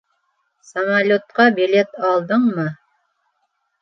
Самолетҡа 0.69 1.47
билет 1.61 2.01
алдыңмы? 2.13 2.67